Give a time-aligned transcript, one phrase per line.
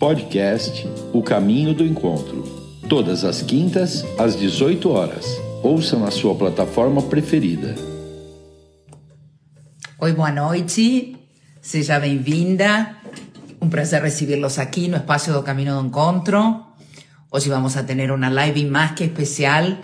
[0.00, 2.42] Podcast O Caminho do Encontro.
[2.88, 5.26] Todas as quintas, às 18 horas.
[5.62, 7.74] Ouça na sua plataforma preferida.
[9.98, 11.18] Oi, boa noite.
[11.60, 12.96] Seja bem-vinda.
[13.60, 16.64] Um prazer recibirlos aqui no espaço do Caminho do Encontro.
[17.30, 19.76] Hoje vamos a ter uma live mais que especial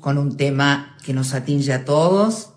[0.00, 2.48] com um tema que nos atinge a todos.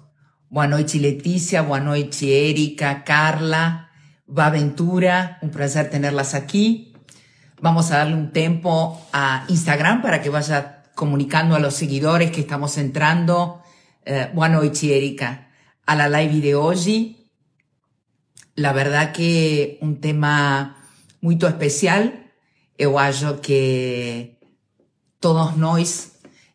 [0.50, 1.62] Boa noite, Letícia.
[1.62, 3.86] Boa noite, Erika, Carla,
[4.26, 5.38] Vaventura.
[5.44, 6.87] Un placer tenerlas aquí.
[7.60, 12.42] Vamos a darle un tiempo a Instagram para que vaya comunicando a los seguidores que
[12.42, 13.64] estamos entrando.
[14.06, 15.50] Eh, buenas noches, Erika.
[15.88, 17.32] A la live de hoy.
[18.54, 20.78] La verdad que un tema
[21.20, 22.32] muy especial.
[22.78, 24.40] Eu acho que
[25.20, 26.12] todos nos,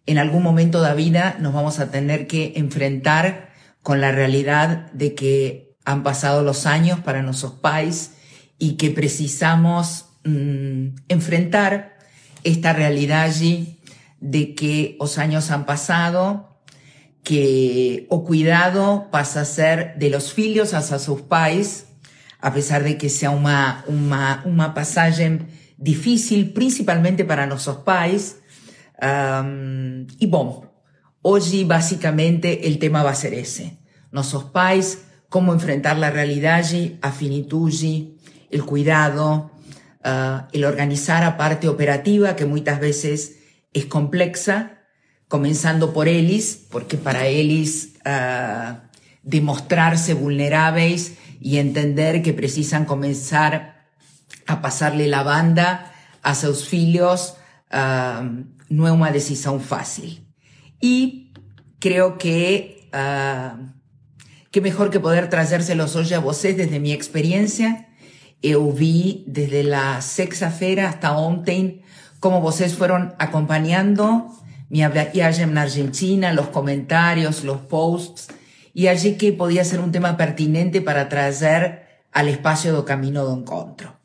[0.06, 3.50] en algún momento de la vida, nos vamos a tener que enfrentar
[3.82, 8.12] con la realidad de que han pasado los años para nuestros pais
[8.56, 11.98] y que precisamos Mm, enfrentar
[12.44, 13.80] esta realidad allí
[14.20, 16.60] de que los años han pasado,
[17.24, 21.86] que o cuidado pasa a ser de los filhos hacia sus pais,
[22.40, 25.40] a pesar de que sea una, una, una pasaje
[25.76, 28.36] difícil, principalmente para nuestros pais.
[29.00, 30.72] y bueno,
[31.22, 33.78] hoy básicamente el tema va a ser ese.
[34.12, 36.64] Nuestros pais, cómo enfrentar la realidad
[37.00, 37.72] a finitud,
[38.50, 39.51] el cuidado,
[40.04, 43.36] uh, el organizar a parte operativa, que muchas veces
[43.72, 44.78] es complexa,
[45.28, 48.76] comenzando por Elis, porque para Elis uh,
[49.22, 53.86] demostrarse vulnerables y entender que precisan comenzar
[54.46, 55.92] a pasarle la banda
[56.22, 57.36] a sus filhos
[57.72, 58.24] uh,
[58.68, 60.26] no es una decisión fácil.
[60.80, 61.32] Y
[61.78, 63.70] creo que uh,
[64.50, 67.91] qué mejor que poder traérselos hoy a vosotros desde mi experiencia
[68.42, 71.82] eu vi desde la sexta-feira hasta ontem
[72.18, 74.26] como vocês fueron acompañando
[74.68, 78.28] mi viaje en Argentina, los comentarios, los posts,
[78.72, 83.36] y allí que podía ser un tema pertinente para traer al espacio do Camino do
[83.36, 83.98] Encontro.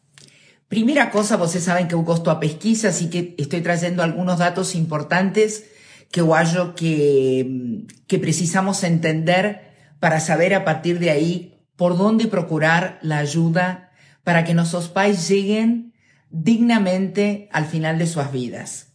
[0.68, 4.76] Primera cosa, vocês saben que eu gosto a pesquisa, así que estoy trayendo algunos datos
[4.76, 5.64] importantes
[6.12, 9.72] que eu acho que, que precisamos entender
[10.02, 13.87] para saber a partir de ahí por dónde procurar la ayuda
[14.28, 15.94] para que nuestros pais lleguen
[16.30, 18.88] dignamente al final de sus vidas.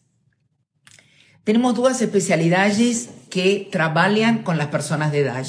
[1.42, 5.46] Tenemos dos especialidades que trabajan con las personas de edad.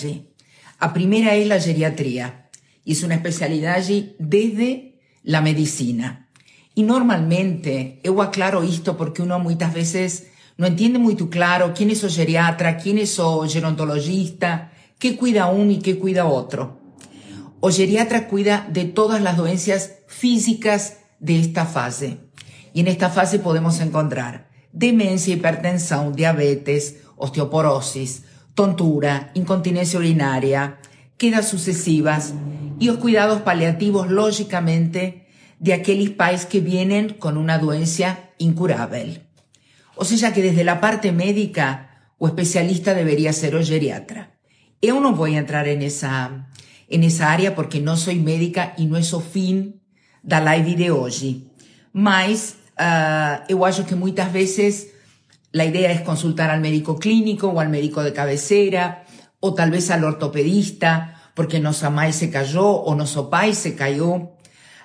[0.80, 2.50] La primera es la geriatría
[2.86, 3.84] y es una especialidad
[4.20, 6.30] desde la medicina.
[6.76, 12.06] Y normalmente, yo aclaro esto porque uno muchas veces no entiende muy claro quién es
[12.06, 16.83] el geriatra, quién es el gerontologista, qué cuida uno y qué cuida otro.
[17.66, 22.18] O geriatra cuida de todas las dolencias físicas de esta fase.
[22.74, 28.23] Y en esta fase podemos encontrar demencia, hipertensión, diabetes, osteoporosis,
[28.53, 30.79] tontura, incontinencia urinaria,
[31.16, 32.34] quedas sucesivas
[32.79, 35.29] y los cuidados paliativos, lógicamente,
[35.59, 39.22] de aquellos países que vienen con una dolencia incurable.
[39.96, 44.34] O sea que desde la parte médica o especialista debería ser o geriatra.
[44.81, 46.50] Yo no voy a entrar en esa
[46.94, 49.81] en esa área porque no soy médica y no es o fin
[50.22, 51.50] da live de hoy.
[51.92, 54.94] Mas uh, eu acho que muchas veces
[55.52, 59.06] la idea es consultar al médico clínico o al médico de cabecera
[59.40, 64.38] o tal vez al ortopedista porque nossa mãe se cayó o nosso pai se cayó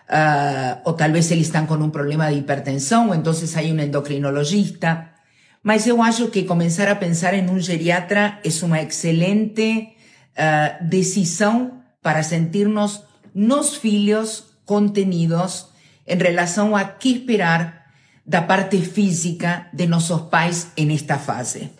[0.09, 3.81] uh, o tal vez ellos están con un problema de hipertensión o entonces hay un
[3.81, 5.15] endocrinologista.
[5.63, 9.97] Mas eu acho que comenzar a pensar en un geriatra es una excelente
[10.39, 13.05] uh, decisión para sentirnos
[13.35, 15.73] nos filhos contenidos
[16.05, 17.87] en relación a qué esperar
[18.25, 21.73] da parte física de nuestros pais en esta fase.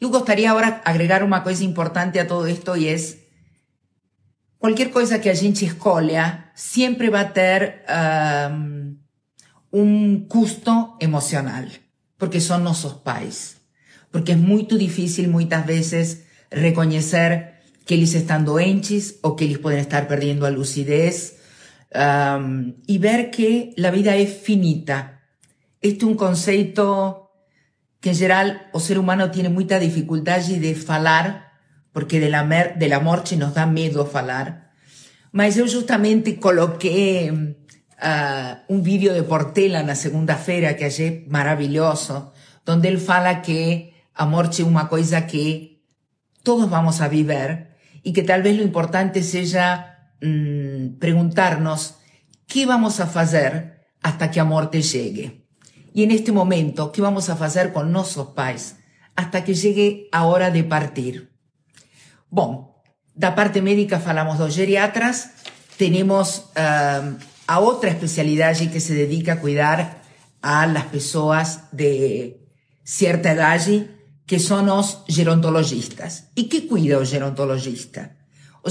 [0.00, 3.18] Yo gustaría ahora agregar una cosa importante a todo esto y es
[4.58, 8.96] cualquier cosa que a gente escolha siempre va a tener um,
[9.70, 11.70] un custo emocional,
[12.16, 13.58] porque son nuestros pais.
[14.10, 17.53] Porque es muy difícil muchas veces reconocer
[17.84, 21.36] que ellos están doentes o que ellos pueden estar perdiendo a lucidez
[21.94, 25.22] um, y ver que la vida es finita.
[25.80, 27.30] Este es un concepto
[28.00, 31.52] que en general o ser humano tiene mucha dificultad de falar
[31.92, 34.72] porque de la, mer, de la morte nos da miedo falar.
[35.30, 42.32] Mas yo justamente coloqué uh, un vídeo de Portela la segunda feira que achei maravilloso,
[42.64, 45.82] donde él fala que a morte es una cosa que
[46.42, 47.73] todos vamos a vivir
[48.04, 51.96] y que tal vez lo importante sea mmm, preguntarnos
[52.46, 55.48] qué vamos a hacer hasta que a morte llegue.
[55.92, 58.76] Y en este momento, ¿qué vamos a hacer con nuestros pais
[59.16, 61.32] hasta que llegue a hora de partir?
[62.28, 62.74] Bom,
[63.14, 65.30] da parte médica falamos dos geriatras,
[65.78, 67.16] tenemos uh,
[67.46, 70.02] a outra especialidade que se dedica a cuidar
[70.42, 72.42] a las pessoas de
[72.82, 73.88] cierta idade,
[74.26, 76.30] que son os gerontologistas.
[76.34, 78.16] ¿Y qué cuida o gerontologista?
[78.62, 78.70] O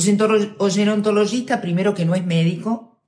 [0.70, 3.02] gerontologista, primero que no es médico,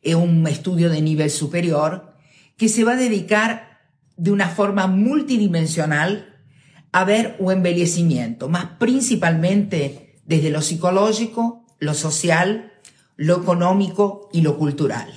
[0.00, 2.14] es un estudio de nivel superior,
[2.56, 3.80] que se va a dedicar
[4.16, 6.40] de una forma multidimensional
[6.92, 12.72] a ver o envejecimiento, más principalmente desde lo psicológico, lo social,
[13.16, 15.08] lo económico y lo cultural.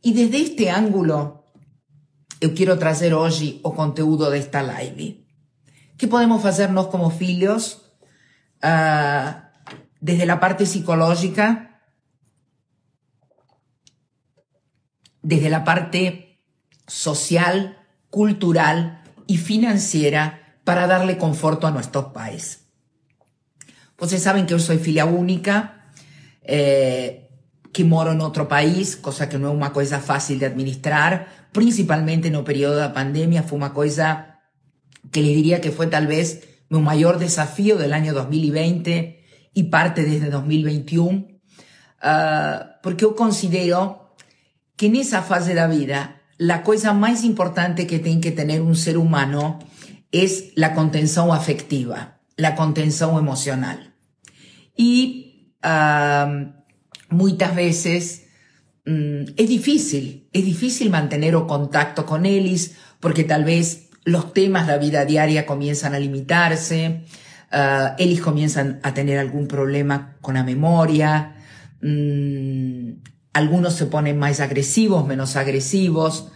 [0.00, 1.52] Y desde este ángulo,
[2.40, 5.21] yo quiero traer hoy o conteúdo de esta live.
[6.02, 7.82] ¿Qué podemos hacernos como filhos
[8.64, 9.34] uh,
[10.00, 11.80] desde la parte psicológica,
[15.22, 16.40] desde la parte
[16.88, 17.78] social,
[18.10, 22.64] cultural y financiera para darle conforto a nuestros pais.
[23.96, 25.92] Ustedes saben que yo soy filia única,
[26.42, 27.30] eh,
[27.72, 32.26] que moro en otro país, cosa que no es una cosa fácil de administrar, principalmente
[32.26, 34.31] en el periodo de pandemia, fue una cosa
[35.12, 39.22] que les diría que fue tal vez mi mayor desafío del año 2020
[39.54, 41.28] y parte desde 2021, uh,
[42.00, 44.14] ah, porque yo considero
[44.76, 48.62] que en esa fase de la vida, la cosa más importante que tiene que tener
[48.62, 49.58] un ser humano
[50.10, 53.94] es la contención afectiva, la contención emocional.
[54.74, 56.52] Y uh,
[57.10, 58.26] muchas veces
[58.86, 64.66] um, es difícil, es difícil mantener o contacto con ellos porque tal vez los temas
[64.66, 67.04] de la vida diaria comienzan a limitarse,
[67.52, 71.36] uh, ellos comienzan a tener algún problema con la memoria,
[71.82, 72.96] um,
[73.32, 76.28] algunos se ponen más agresivos, menos agresivos,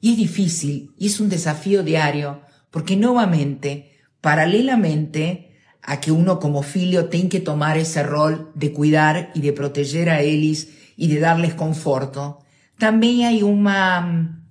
[0.00, 2.42] y es difícil, y es un desafío diario
[2.72, 5.52] porque nuevamente, paralelamente
[5.82, 10.10] a que uno como filio tiene que tomar ese rol de cuidar y de proteger
[10.10, 12.38] a ellos y de darles conforto,
[12.78, 14.41] también hay una,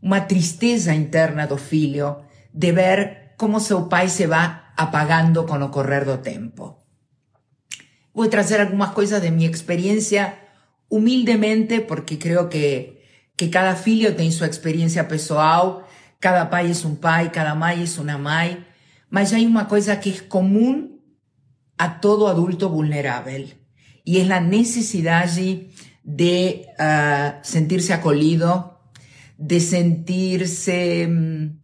[0.00, 5.70] una tristeza interna do filio de ver cómo su pai se va apagando con el
[5.70, 6.84] correr do tiempo.
[8.12, 10.38] Voy a traer algunas cosas de mi experiencia
[10.88, 13.04] humildemente porque creo que,
[13.36, 15.84] que cada filio tiene su experiencia pessoal
[16.20, 18.64] cada pai es un pai, cada mãe es una mãe,
[19.08, 21.00] mas hay una cosa que es común
[21.76, 23.56] a todo adulto vulnerable
[24.04, 25.30] y es la necesidad
[26.02, 28.77] de uh, sentirse acolido,
[29.38, 31.58] de sentirse um,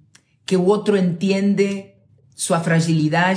[0.46, 3.36] que otro entiende su fragilidad,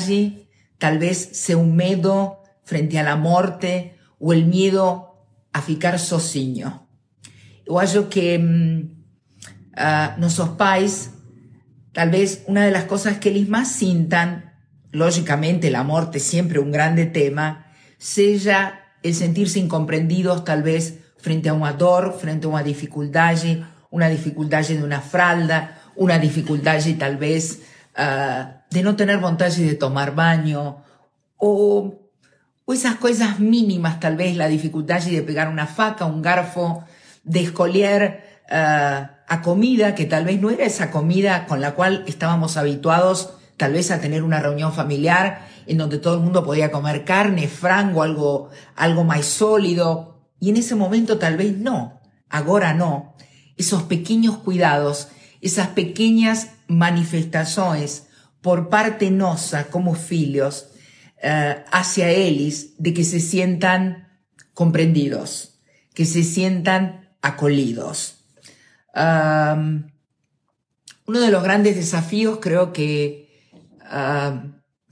[0.77, 6.87] tal vez sea un miedo frente a la muerte o el miedo a ficar sozinho.
[7.65, 11.11] Eu acho que uh, nuestros pais,
[11.91, 14.53] tal vez una de las cosas que les más sintan,
[14.91, 17.65] lógicamente la muerte siempre un grande tema,
[17.97, 23.35] sea el sentirse incomprendidos tal vez frente a una dor, frente a una dificultad,
[23.91, 27.61] una dificultad de una fralda, una dificultad tal vez
[27.97, 30.83] uh, de no tener voluntad de tomar baño,
[31.37, 31.95] o,
[32.65, 36.83] o, esas cosas mínimas, tal vez la dificultad de pegar una faca, un garfo,
[37.23, 42.03] de escolier uh, a comida que tal vez no era esa comida con la cual
[42.07, 46.71] estábamos habituados tal vez a tener una reunión familiar en donde todo el mundo podía
[46.71, 50.21] comer carne, frango, algo, algo más sólido.
[50.39, 53.15] Y en ese momento tal vez no, ahora no.
[53.57, 55.09] Esos pequeños cuidados,
[55.42, 58.07] esas pequeñas manifestaciones
[58.42, 60.69] por parte nosa como filios
[61.21, 64.07] eh, hacia ellos de que se sientan
[64.54, 65.59] comprendidos,
[65.94, 68.23] que se sientan acolidos.
[68.94, 69.92] Uno
[71.21, 73.52] de los grandes desafíos creo que,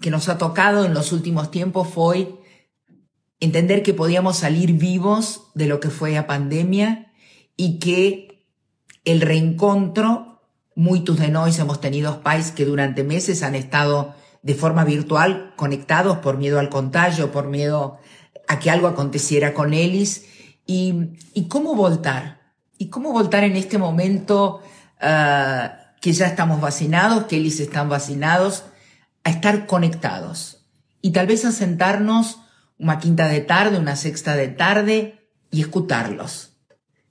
[0.01, 2.35] que nos ha tocado en los últimos tiempos fue
[3.39, 7.11] entender que podíamos salir vivos de lo que fue la pandemia
[7.57, 8.34] y que
[9.05, 10.41] el reencontro,
[10.75, 16.17] muchos de nosotros hemos tenido países que durante meses han estado de forma virtual conectados
[16.17, 17.97] por miedo al contagio, por miedo
[18.47, 20.21] a que algo aconteciera con ellos
[20.67, 22.45] y, y cómo voltar
[22.77, 24.61] ¿Y cómo voltar en este momento
[25.01, 25.67] uh,
[26.01, 28.65] que ya estamos vacinados, que ellos están vacinados,
[29.23, 30.65] a estar conectados?
[31.01, 32.39] Y tal vez a sentarnos
[32.77, 36.57] una quinta de tarde, una sexta de tarde y escucharlos.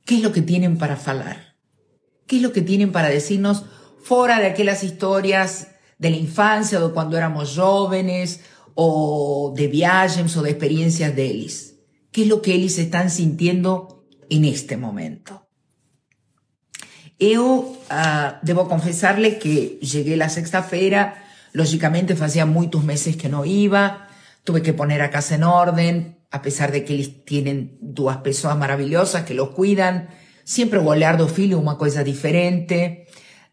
[0.04, 1.53] ¿Qué es lo que tienen para falar?
[2.26, 3.64] ¿Qué es lo que tienen para decirnos
[4.02, 8.40] fuera de aquellas historias de la infancia o de cuando éramos jóvenes
[8.74, 11.74] o de viajes o de experiencias de ellos?
[12.10, 15.44] ¿Qué es lo que ellos están sintiendo en este momento?
[17.18, 21.14] Eu uh, devo confessar-lhe que cheguei la sexta-feira,
[21.52, 24.08] lógicamente fazia muitos meses que não iba,
[24.42, 28.58] tuve que poner a casa en orden, a pesar de que eles tienen duas pessoas
[28.58, 30.08] maravillosas que los cuidan,
[30.44, 33.06] siempre o olhar do filho uma coisa diferente,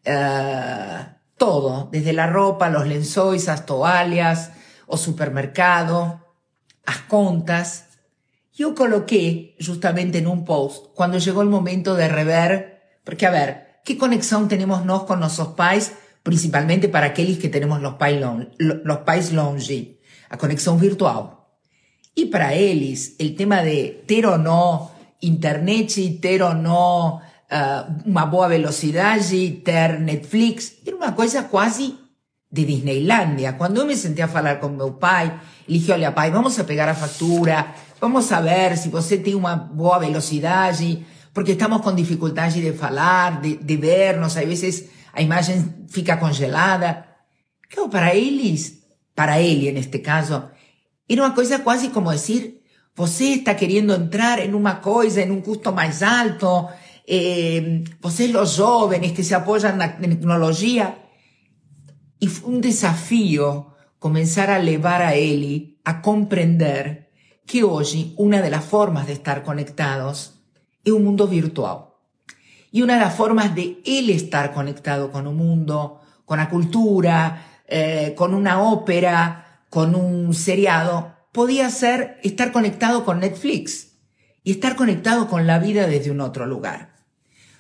[0.06, 4.52] uh, todo, desde la ropa, los lençóis, as toalhas,
[4.86, 6.22] o supermercado,
[6.86, 7.86] as contas.
[8.58, 13.80] Eu coloquei justamente en un post, cuando llegó el momento de rever, porque a ver,
[13.84, 18.22] ¿qué conexión tenemos nós con nuestros pais, principalmente para aquellos que tenemos los pais,
[18.60, 20.00] los pais longe?
[20.30, 21.40] A conexión virtual.
[22.14, 27.22] Y para ellos, el tema de ter o no internet, ter no uh,
[28.06, 31.96] uma boa velocidade, ter Netflix, era uma coisa quase
[32.52, 33.54] de Disneylandia.
[33.54, 36.90] Quando eu me sentei a falar com meu pai, ele olha pai, vamos a pegar
[36.90, 42.62] a factura, vamos a ver se você tem uma boa velocidade, porque estamos com dificuldade
[42.62, 47.06] de falar, de, de vernos, às vezes a imagem fica congelada.
[47.70, 48.84] Claro, para eles,
[49.16, 50.44] para ele neste caso,
[51.10, 52.61] era uma coisa quase como dizer,
[52.96, 56.70] você está querendo entrar em uma coisa, em um custo mais alto,
[57.08, 60.96] eh, vocês os jovens que se apoiam na tecnologia.
[62.20, 63.66] E foi um desafio
[64.00, 67.08] começar a levar a ele a compreender
[67.46, 70.34] que hoje uma das formas de estar conectados
[70.86, 72.00] é o mundo virtual.
[72.74, 78.12] E uma das formas de ele estar conectado com o mundo, com a cultura, eh,
[78.12, 83.92] com uma ópera, com um seriado, podia ser estar conectado com Netflix
[84.44, 86.96] e estar conectado com a vida desde um outro lugar.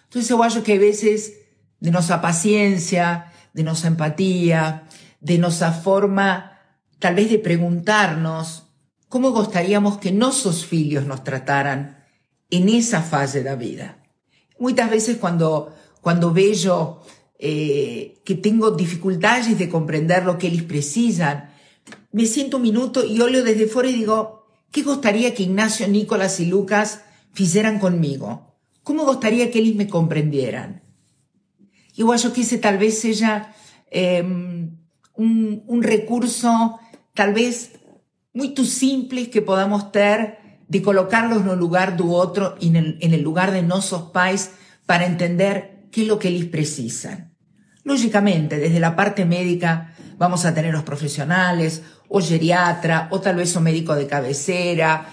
[0.05, 1.33] Entonces yo acho que a veces
[1.79, 4.83] de nuestra paciencia, de nuestra empatía,
[5.19, 6.51] de nuestra forma
[6.99, 8.67] tal vez de preguntarnos
[9.09, 12.05] cómo gustaríamos que nuestros hijos nos trataran
[12.49, 13.97] en esa fase de la vida.
[14.59, 17.01] Muchas veces cuando, cuando veo
[17.39, 21.50] eh, que tengo dificultades de comprender lo que ellos precisan,
[22.11, 26.39] me siento un minuto y oleo desde fuera y digo, ¿qué gustaría que Ignacio, Nicolás
[26.39, 27.01] y Lucas
[27.35, 28.55] hicieran conmigo?
[28.83, 30.83] ¿Cómo gustaría que ellos me comprendieran?
[31.93, 33.53] Yo acho que ese tal vez sea
[33.89, 36.79] eh, un, un, recurso
[37.13, 37.73] tal vez
[38.33, 43.13] muy simple que podamos tener de colocarlos en el lugar de otro en el, en
[43.13, 44.51] el lugar de nuestros pais
[44.85, 47.35] para entender qué es lo que ellos precisan.
[47.83, 49.90] Lógicamente, desde la parte médica
[50.21, 55.09] vamos a tener los profesionales, o geriatra, o tal vez médico de cabecera,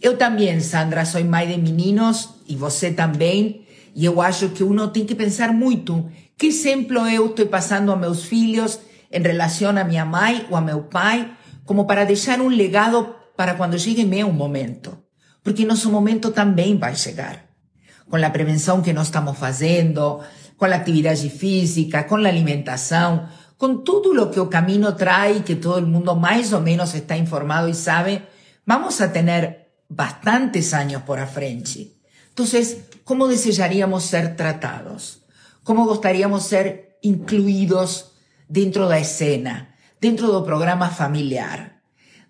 [0.00, 2.16] Eu também, Sandra, sou mãe de meninos
[2.48, 3.66] e você também.
[3.94, 6.08] E eu acho que uno tem que pensar muito
[6.38, 8.78] que exemplo eu estou passando a meus filhos
[9.10, 11.32] em relação a minha mãe ou a meu pai,
[11.66, 14.96] como para deixar um legado para quando chegue meu momento.
[15.42, 17.44] Porque nosso momento também vai chegar.
[18.08, 20.20] Com a prevenção que nós estamos fazendo,
[20.58, 25.54] com a atividade física, com a alimentação, com tudo o que o caminho traz, que
[25.54, 28.22] todo mundo mais ou menos está informado e sabe,
[28.66, 31.96] vamos a ter bastantes años por frente.
[32.28, 35.22] Entonces, ¿cómo desearíamos ser tratados?
[35.62, 38.12] ¿Cómo gustaríamos ser incluidos
[38.48, 41.82] dentro de la escena, dentro del programa familiar?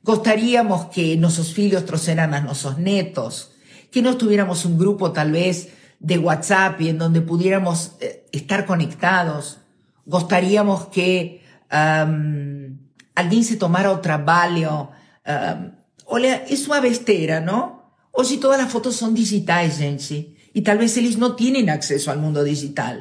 [0.03, 3.53] Gostaríamos que nuestros hijos troceran a nuestros netos,
[3.91, 8.67] que no tuviéramos un grupo tal vez de WhatsApp y en donde pudiéramos eh, estar
[8.67, 9.59] conectados.
[10.07, 12.79] Gostaríamos que um,
[13.15, 14.91] alguien se tomara o trabalho
[15.27, 15.79] um,
[16.11, 17.83] Olha, é uma besteira, não?
[18.17, 20.35] Hoje todas as fotos são digitais, gente.
[20.55, 22.97] E talvez eles não tenham acesso ao mundo digital.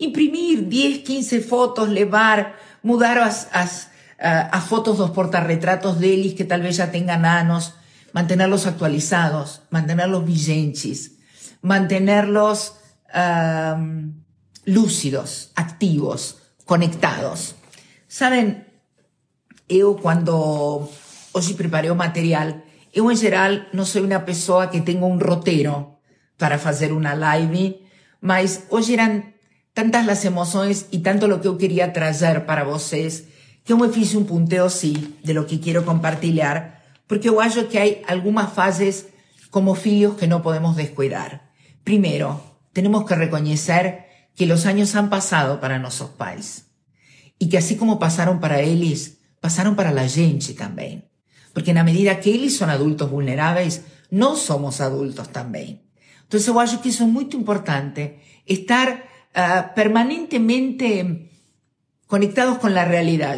[0.00, 6.74] Imprimir 10, 15 fotos, levar, mudar as, as, as fotos dos portarretratos deles que talvez
[6.74, 7.74] já tenham anos,
[8.14, 11.10] mantê-los atualizados, mantê-los vigentes,
[13.14, 14.12] uh,
[14.66, 17.54] lúcidos, ativos, conectados.
[18.08, 18.64] Sabem,
[19.68, 20.88] eu quando
[21.32, 22.60] hoje preparei o material.
[22.92, 25.96] Eu, em geral, não sou uma pessoa que tenha um roteiro
[26.36, 27.80] para fazer uma live,
[28.20, 29.22] mas hoje eram
[29.72, 33.24] tantas as emoções e tanto o que eu queria trazer para vocês
[33.64, 37.64] que eu me fiz um punteo, sim, de lo que quero compartilhar, porque eu acho
[37.68, 39.06] que há algumas fases
[39.50, 41.51] como filhos que não podemos descuidar.
[41.84, 42.40] Primeiro,
[42.72, 46.72] temos que reconhecer que os anos han passado para nossos pais
[47.42, 51.02] e que assim como passaram para eles, passaram para a gente também.
[51.52, 55.82] Porque en la medida que ellos son adultos vulnerables, no somos adultos también.
[56.22, 61.30] Entonces yo acho que eso es muy importante, estar uh, permanentemente
[62.06, 63.36] conectados con la realidad.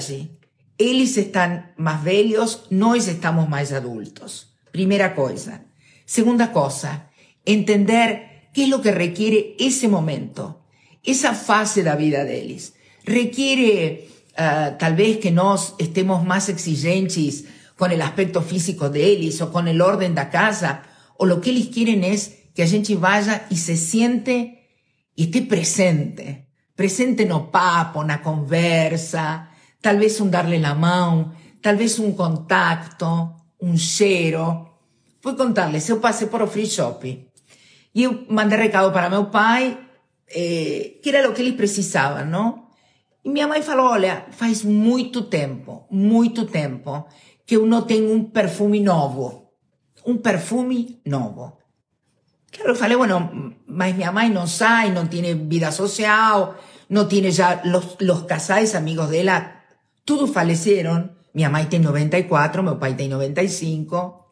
[0.76, 4.54] Ellos están más bellos, nosotros estamos más adultos.
[4.70, 5.64] Primera cosa.
[6.04, 7.10] Segunda cosa,
[7.46, 10.62] entender ¿Qué es lo que requiere ese momento?
[11.02, 12.74] Esa fase de la vida de ellos.
[13.04, 14.08] Requiere
[14.38, 17.46] uh, tal vez que nos estemos más exigentes
[17.76, 20.84] con el aspecto físico de ellos o con el orden de la casa,
[21.18, 24.70] o lo que ellos quieren es que a gente vaya y se siente
[25.16, 26.46] y esté presente.
[26.76, 33.34] Presente no papo, na conversa, tal vez un darle la mano, tal vez un contacto,
[33.58, 34.78] un cheiro.
[35.22, 37.33] Vou contar-lhes, eu passei por o free shop
[37.94, 39.78] e eu mandei recado para meu pai,
[40.28, 42.64] eh, que era o que eles precisavam, não?
[43.24, 47.06] E minha mãe falou, olha, faz muito tempo, muito tempo,
[47.46, 49.52] que eu não tenho um perfume novo.
[50.04, 51.56] Um perfume novo.
[52.52, 56.56] Claro, eu falei, bueno, mas minha mãe não sai, não tem vida social,
[56.90, 59.52] não tem já los, los casais amigos dela,
[60.04, 61.10] todos faleceram.
[61.34, 64.24] Minha mãe tem 94, meu pai tem 95.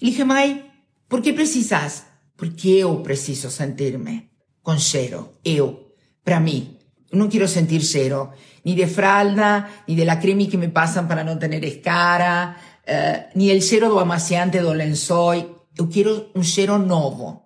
[0.00, 0.70] E dije, mãe,
[1.08, 2.11] por que precisas?
[2.42, 4.32] Porque eu preciso sentir-me
[4.64, 5.38] com cheiro.
[5.44, 5.94] Eu,
[6.24, 6.76] para mim.
[7.08, 8.32] Eu não quero sentir cheiro,
[8.64, 13.38] ni de fralda, ni de la creme que me passam para não ter escara, uh,
[13.38, 15.68] ni el cheiro do amaciante do lençol.
[15.78, 17.44] Eu quero um cheiro novo.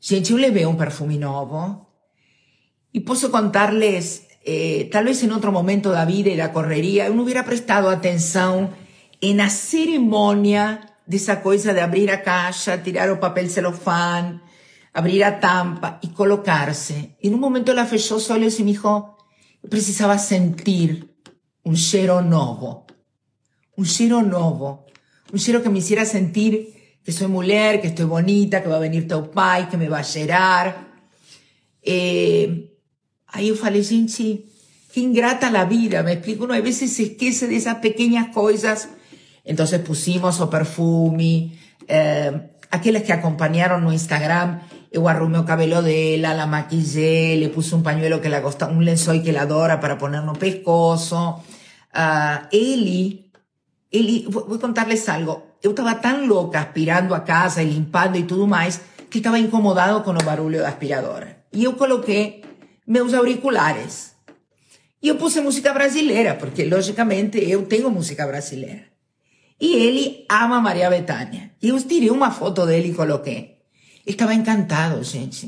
[0.00, 1.88] Gente, eu levei um perfume novo
[2.94, 7.10] e posso contar-lhes eh, tal vez en otro momento de la vida y la correría,
[7.10, 8.70] uno hubiera prestado atención
[9.20, 14.42] en la ceremonia de esa cosa de abrir a caja, tirar el papel celofán,
[14.92, 17.16] abrir a tampa y colocarse.
[17.20, 19.18] Y en un momento la fechó solo y me dijo,
[19.68, 21.14] precisaba sentir
[21.62, 22.86] un cero nuevo,
[23.76, 24.86] un cero nuevo,
[25.32, 28.80] un cero que me hiciera sentir que soy mujer, que estoy bonita, que va a
[28.80, 30.92] venir tu pai, que me va a llenar.
[31.82, 32.72] Eh,
[33.32, 34.44] Aí eu falei, gente,
[34.92, 38.90] que ingrata la vida, me explico, uno a veces se esquece de esas pequeñas cosas.
[39.44, 41.58] Entonces pusimos o perfume,
[41.88, 44.60] eh, que acompañaron no Instagram,
[44.92, 48.84] eu arrumé o cabelo dela, la maquillé, le puse un pañuelo que la gusta, un
[48.84, 51.40] lençol que la adora para poner no pescoço.
[51.92, 53.30] Uh, Eli,
[53.90, 55.56] Eli, vou contarles algo.
[55.62, 60.02] Eu estava tão louca aspirando a casa e limpando e tudo mais, que estava incomodado
[60.02, 61.44] com o barulho da aspiradora.
[61.52, 62.42] E eu coloquei
[62.86, 64.12] meus auriculares.
[65.02, 68.92] E eu puse música brasileira, porque logicamente eu tenho música brasileira.
[69.62, 71.52] E ele ama Maria Bethânia.
[71.62, 73.62] E eu tirei uma foto dele e coloquei.
[74.04, 75.46] Ele estava encantado, gente.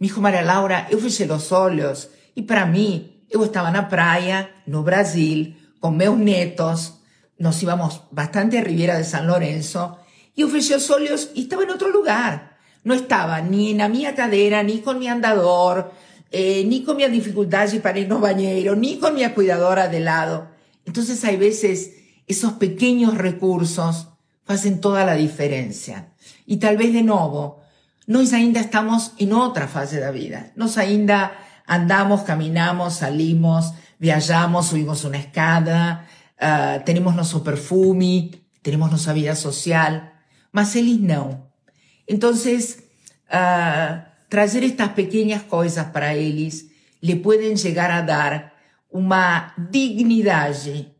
[0.00, 4.50] Me dijo, Maria Laura, eu fechei os olhos e para mim, eu estava na praia,
[4.66, 6.94] no Brasil, com meus netos.
[7.38, 9.96] Nós íbamos bastante a Riviera de San Lorenzo.
[10.36, 12.58] E eu fechei os olhos e estava em outro lugar.
[12.84, 15.92] Não estava nem na minha cadeira, nem com meu andador,
[16.32, 20.48] eh, ni con mi dificultad para ir no bañeros, ni con mi cuidadora de lado.
[20.84, 21.97] Entonces hay veces
[22.28, 24.08] esos pequeños recursos
[24.46, 26.12] hacen toda la diferencia.
[26.46, 27.60] Y tal vez de nuevo,
[28.06, 30.52] nos ainda estamos en otra fase de la vida.
[30.56, 31.32] Nos ainda
[31.66, 36.06] andamos, caminamos, salimos, viajamos, subimos una escada,
[36.40, 38.30] uh, tenemos nuestro perfume,
[38.62, 40.14] tenemos nuestra vida social,
[40.52, 41.50] mas eles no.
[42.06, 42.84] Entonces,
[43.30, 46.64] uh, estas pequeñas cosas para ellos
[47.00, 48.54] le pueden llegar a dar
[48.90, 50.54] una dignidad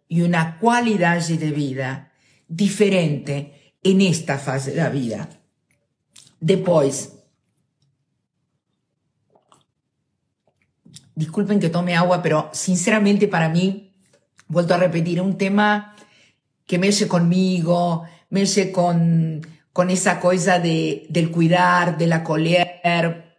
[0.09, 2.13] y una calidad de vida
[2.49, 5.29] diferente en esta fase de la vida.
[6.41, 7.15] Después,
[11.15, 13.93] disculpen que tome agua, pero sinceramente para mí,
[14.47, 15.95] vuelto a repetir, un tema
[16.67, 19.43] que me hace conmigo, me hace con
[19.79, 23.39] con esa cosa de, del cuidar, de la coler.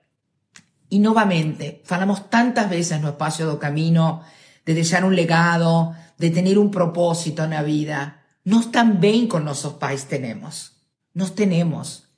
[0.88, 4.22] Y nuevamente, falamos tantas veces en nuestro espacio de camino
[4.66, 8.26] de dejar un legado, de tener un propósito en la vida.
[8.44, 10.84] Nos también con nuestros pais tenemos.
[11.14, 12.10] Nos tenemos.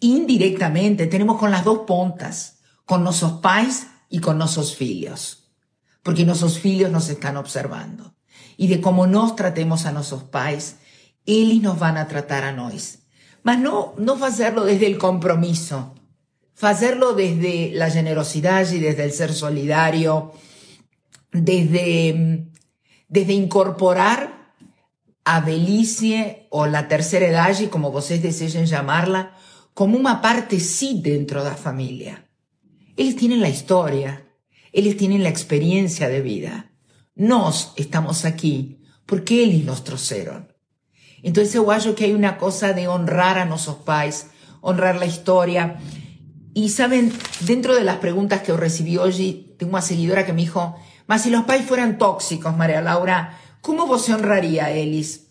[0.00, 5.52] Indirectamente tenemos con las dos puntas, con nuestros pais y con nuestros hijos.
[6.02, 8.14] Porque nuestros hijos nos están observando.
[8.56, 10.76] Y de cómo nos tratemos a nuestros pais,
[11.26, 12.98] ellos nos van a tratar a nosotros.
[13.42, 15.94] Mas no, no hacerlo desde el compromiso,
[16.60, 20.32] hacerlo desde la generosidad y desde el ser solidario,
[21.32, 22.50] desde,
[23.10, 24.54] desde incorporar
[25.24, 29.36] a Belicie o la tercera edad, y como vosotros deseen llamarla,
[29.74, 32.28] como una parte sí dentro de la familia.
[32.96, 34.26] Ellos tienen la historia,
[34.72, 36.72] ellos tienen la experiencia de vida.
[37.14, 40.52] Nos estamos aquí porque ellos nos troceron.
[41.22, 44.28] Entonces yo acho que hay una cosa de honrar a nuestros pais,
[44.60, 45.78] honrar la historia.
[46.54, 50.76] Y saben, dentro de las preguntas que recibí hoy, tengo una seguidora que me dijo,
[51.10, 55.22] mas si los pais fueran tóxicos, María Laura, ¿cómo vos honraría a ellos?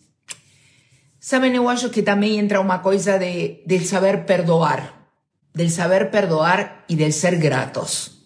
[1.20, 5.08] Saben, acho que también entra una cosa de, del saber perdoar.
[5.54, 8.26] del saber perdoar y del ser gratos.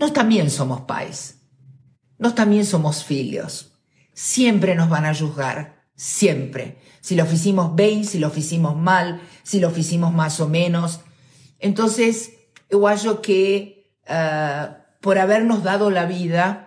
[0.00, 1.42] Nos también somos pais.
[2.18, 3.78] Nos también somos filios.
[4.12, 5.84] Siempre nos van a juzgar.
[5.94, 6.80] Siempre.
[7.00, 11.02] Si lo hicimos bien, si lo hicimos mal, si lo hicimos más o menos.
[11.60, 12.32] Entonces,
[12.68, 16.63] yo que uh, por habernos dado la vida,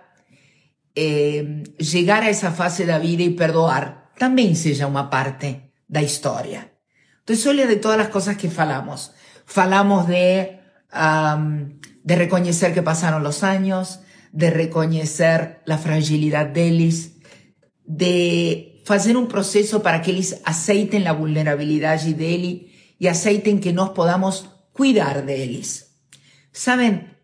[1.00, 6.72] eh, llegar a esa fase da vida y perdoar también seja una parte da historia.
[7.20, 9.12] Entonces, olha de todas las cosas que falamos.
[9.46, 10.58] Falamos de,
[10.92, 14.00] um, de reconocer que pasaron los años,
[14.32, 17.12] de reconocer la fragilidad deles,
[17.84, 23.90] de hacer un proceso para que aceiten la vulnerabilidad de él y aceiten que nos
[23.90, 25.92] podamos cuidar de ellos.
[26.50, 27.18] Saben,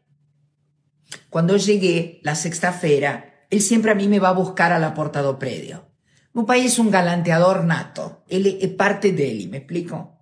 [1.29, 5.23] cuando llegué la sexta-feira, él siempre a mí me va a buscar a la porta
[5.23, 5.87] do predio.
[6.33, 10.15] Mi país es un galanteador nato, él es parte de él, ¿me explico?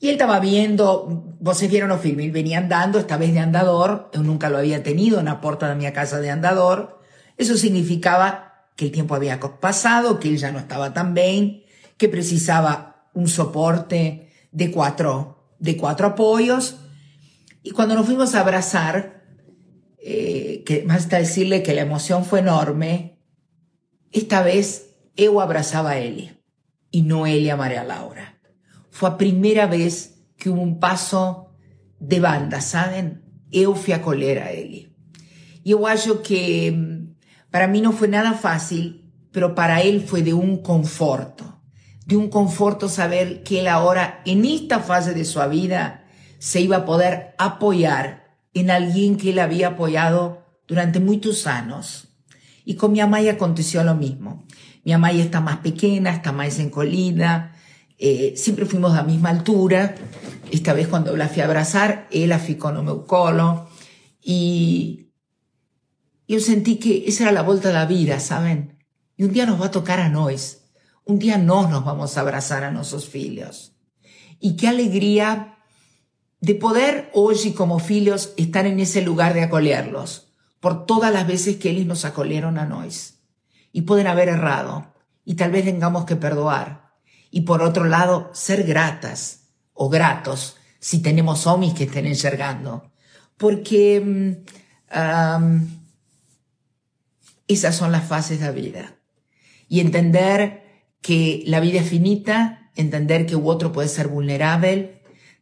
[0.00, 4.10] Y él estaba viendo, vos vieron los filmes, él venía andando, esta vez de andador,
[4.14, 7.00] yo nunca lo había tenido en la puerta de mi casa de andador.
[7.36, 11.64] Eso significaba que el tiempo había pasado, que él ya no estaba tan bien,
[11.96, 16.78] que precisaba un soporte de cuatro, de cuatro apoyos.
[17.64, 19.17] Y cuando nos fuimos a abrazar,
[20.10, 23.18] eh, que más está decirle que la emoción fue enorme,
[24.10, 26.40] esta vez yo abrazaba a él
[26.90, 28.40] y no él a María Laura.
[28.88, 31.50] Fue la primera vez que hubo un paso
[32.00, 33.22] de banda, ¿saben?
[33.50, 34.96] Eu fui a colher a él.
[35.62, 37.16] Y yo acho que mm,
[37.50, 41.60] para mí no fue nada fácil, pero para él fue de un conforto.
[42.06, 46.06] De un conforto saber que él ahora, en esta fase de su vida,
[46.38, 52.08] se iba a poder apoyar en alguien que él había apoyado durante muchos años.
[52.64, 54.44] Y con mi mamá aconteció lo mismo.
[54.84, 57.52] Mi mamá está más pequeña, está más encolida,
[57.98, 59.94] eh, siempre fuimos a la misma altura.
[60.50, 63.68] Esta vez cuando la fui a abrazar, él aficó no meu colo.
[64.22, 65.10] Y
[66.28, 68.78] yo sentí que esa era la vuelta de la vida, ¿saben?
[69.16, 70.64] Y un día nos va a tocar a nos.
[71.04, 73.74] Un día no nos vamos a abrazar a nuestros hijos.
[74.38, 75.57] Y qué alegría
[76.40, 81.56] de poder hoy como hijos estar en ese lugar de acolerlos por todas las veces
[81.56, 83.14] que ellos nos acolieron a nos.
[83.72, 84.92] Y pueden haber errado.
[85.24, 86.88] Y tal vez tengamos que perdoar
[87.30, 92.90] y por otro lado, ser gratas o gratos si tenemos homies que estén enxergando.
[93.36, 94.00] Porque
[94.94, 95.68] um,
[97.46, 98.96] esas son las fases de la vida.
[99.68, 100.62] Y entender
[101.02, 104.97] que la vida es finita, entender que otro puede ser vulnerable,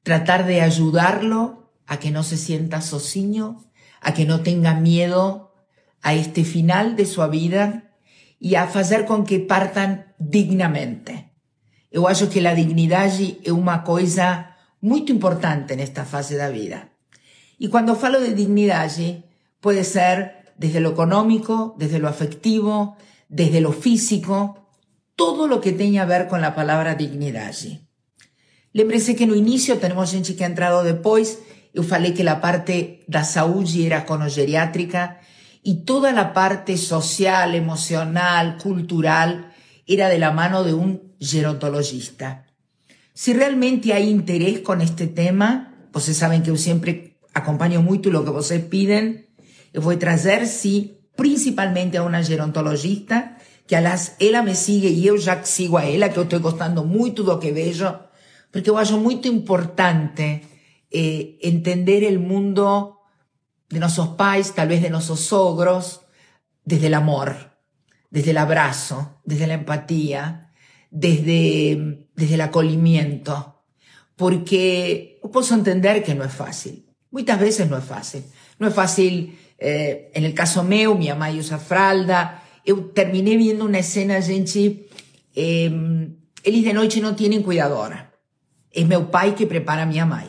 [0.07, 3.65] tratar de ayudarlo a que no se sienta socinho,
[4.01, 5.53] a que no tenga miedo
[6.01, 7.91] a este final de su vida
[8.39, 11.33] y a hacer con que partan dignamente.
[11.91, 16.93] Eu acho que a dignidade é uma coisa muito importante nesta fase da vida.
[17.59, 19.25] E quando falo de dignidade,
[19.61, 22.97] pode ser desde lo económico, desde lo afectivo,
[23.29, 24.71] desde lo físico,
[25.17, 27.86] todo lo que tenga a ver con la palabra dignidade.
[28.77, 31.39] Lembre-se que no inicio tenemos gente que ha entrado depois,
[31.73, 35.19] eu falei que la parte da saúde era geriátrica
[35.63, 39.51] y toda la parte social, emocional, cultural
[39.87, 42.45] era de la mano de un gerontologista.
[43.15, 48.25] Si realmente hay interés con este tema, ustedes saben que yo siempre acompaño mucho lo
[48.25, 49.31] que ustedes piden,
[49.73, 54.91] yo voy a traer, sí, principalmente a una gerontologista, que a las, ella me sigue
[54.91, 58.06] y yo ya sigo a ella, que yo estoy gostando mucho lo que veo,
[58.57, 60.41] porque yo acho muy importante
[60.91, 63.03] eh, entender el mundo
[63.69, 66.07] de nuestros pais, tal vez de nuestros sogros,
[66.65, 67.59] desde el amor,
[68.09, 70.55] desde el abrazo, desde la empatía,
[70.91, 73.63] desde, desde el acolimiento,
[74.17, 76.87] porque puedo entender que no es fácil.
[77.11, 78.25] Muchas veces no es fácil.
[78.59, 83.67] No es fácil, eh, en el caso meu, mi mamá usa fralda, yo terminé viendo
[83.67, 84.89] una escena, gente,
[85.35, 86.09] eh,
[86.43, 88.16] eles de noche no tienen cuidadora.
[88.77, 90.23] Es meu pai que prepara a mi mamá.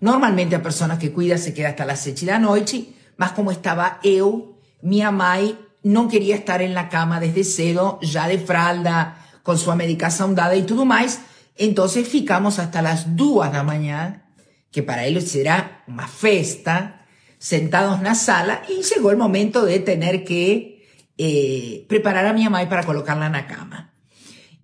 [0.00, 3.50] Normalmente a persona que cuida se queda hasta las 6 de la noche, más como
[3.50, 5.38] estaba eu, mi mamá
[5.82, 10.54] no quería estar en la cama desde cedo, ya de fralda, con su medicación dada
[10.54, 11.22] y todo más.
[11.56, 14.30] Entonces ficamos hasta las 2 la mañana,
[14.70, 17.06] que para ellos será una fiesta,
[17.38, 22.44] sentados en la sala y llegó el momento de tener que eh, preparar a mi
[22.44, 23.92] mamá para colocarla en la cama.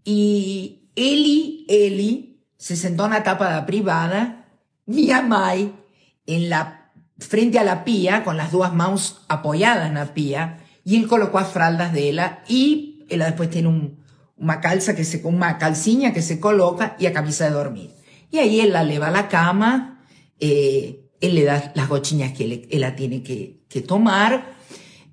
[0.05, 4.47] Y Eli, Eli, se sentó en la tapa de la privada,
[4.87, 10.14] mi mamá en la, frente a la pía, con las dos manos apoyadas en la
[10.14, 14.05] pía, y él colocó las fraldas de ella y ella después tiene un,
[14.37, 17.90] una calza que se, una calciña que se coloca y a camisa de dormir.
[18.31, 20.05] Y ahí él la lleva a la cama,
[20.40, 24.57] eh, él le da las gochiñas que él, ella tiene que, que tomar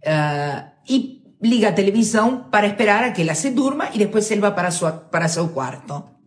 [0.05, 4.41] uh, y liga a televisão para esperar a que ela se durma e depois ele
[4.41, 6.20] vai para, sua, para seu quarto.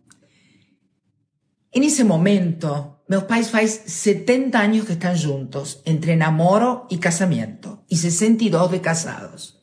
[1.75, 7.79] E nesse momento, meus pais faz 70 anos que estão juntos, entre namoro e casamento,
[7.91, 9.59] e 62 de casados.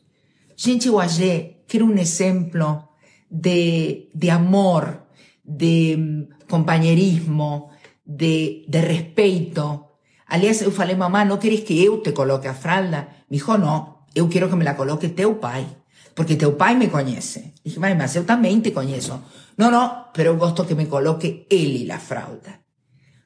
[0.54, 0.98] Gente, eu
[1.66, 2.86] que era um exemplo
[3.30, 5.06] de, de amor,
[5.42, 7.70] de mm, companheirismo,
[8.04, 9.86] de, de respeito.
[10.28, 13.08] Aliás, eu falei, mamá, não queres que eu te coloque a fralda?
[13.30, 15.66] Me dijo, não, eu quero que me la coloque teu pai,
[16.14, 17.54] porque teu pai me conhece.
[17.64, 19.22] Dije, mas eu também te conheço.
[19.56, 22.60] Não, não, pero gosto que me coloque ele la fralda.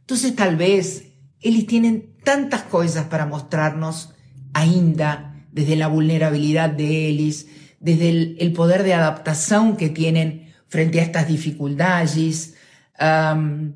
[0.03, 1.05] Entonces, tal vez,
[1.40, 4.11] eles tienen tantas coisas para mostrarnos
[4.55, 7.46] ainda desde la vulnerabilidad de ellos,
[7.81, 12.55] desde el, poder de adaptación que tienen frente a estas dificultades.
[13.01, 13.75] Um,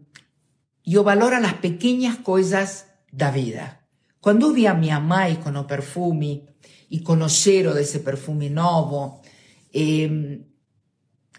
[0.84, 3.80] yo valoro las pequeñas cosas da vida.
[4.20, 6.49] Quando vi a minha mãe com o perfume
[6.90, 9.20] e o cheiro desse perfume novo,
[9.72, 10.40] eh,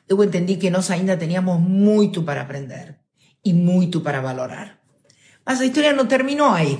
[0.07, 2.97] eu entendi que nós ainda teníamos muito para aprender
[3.43, 4.79] e muito para valorar.
[5.45, 6.77] Mas a história não terminou aí.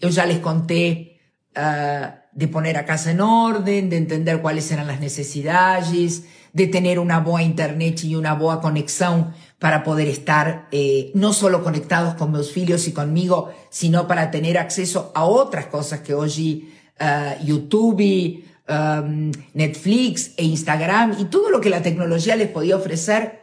[0.00, 1.16] Eu já les contei
[1.56, 6.98] uh, de poner a casa en orden, de entender cuáles eran las necesidades, de tener
[6.98, 12.32] una buena internet y una buena conexión para poder estar eh, no solo conectados con
[12.32, 18.44] mis hijos y conmigo, sino para tener acceso a otras cosas que hoy uh, YouTube,
[18.68, 23.40] um, Netflix e Instagram y todo lo que la tecnología les podía ofrecer,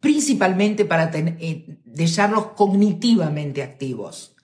[0.00, 4.34] principalmente para eh, dejarlos cognitivamente activos.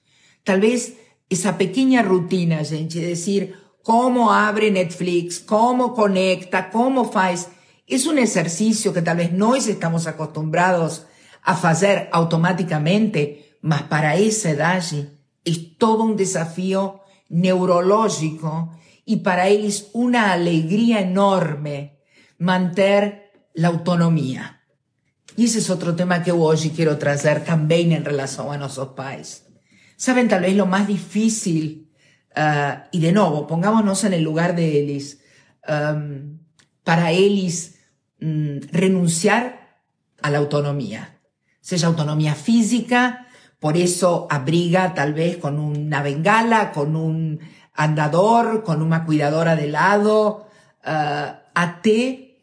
[0.45, 0.95] Tal vez
[1.29, 7.49] esa pequeña rutina, gente, decir, cómo abre Netflix, cómo conecta, cómo faz.
[7.87, 11.07] Es un ejercicio que tal vez no estamos acostumbrados
[11.43, 14.83] a hacer automáticamente, mas para esa edad
[15.45, 21.99] es todo un desafío neurológico y para ellos una alegría enorme
[22.39, 24.63] mantener la autonomía.
[25.37, 29.45] Y ese es otro tema que hoy quiero traer también en relación a nuestros pais.
[29.97, 31.89] Saben tal vez lo más difícil
[32.39, 35.21] Uh, y de nuevo, pongámonos en el lugar de Elis.
[35.67, 36.39] Um,
[36.85, 37.81] para Elis
[38.21, 39.81] um, renunciar
[40.23, 41.19] a la autonomía,
[41.61, 43.27] sea autonomía física,
[43.61, 47.41] por eso abriga tal vez con una bengala, con un
[47.75, 50.49] andador, con una cuidadora de lado,
[50.85, 52.43] uh, a te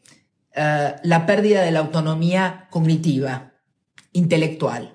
[0.56, 3.54] uh, la pérdida de la autonomía cognitiva,
[4.12, 4.93] intelectual.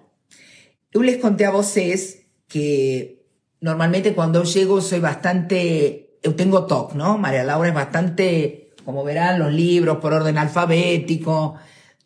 [0.92, 2.16] Yo les conté a vosotros
[2.48, 3.26] que
[3.60, 7.16] normalmente cuando llego soy bastante, yo tengo TOC, ¿no?
[7.16, 11.54] María Laura es bastante, como verán, los libros por orden alfabético,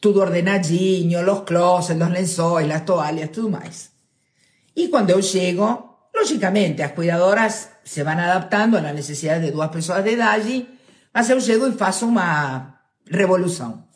[0.00, 3.93] todo ordenadinho, los closets, los lençóis, las toallas, todo más.
[4.75, 9.69] Y cuando yo llego, lógicamente, las cuidadoras se van adaptando a las necesidades de dos
[9.69, 10.41] personas de edad,
[11.13, 13.87] mas yo llego y faço una revolución.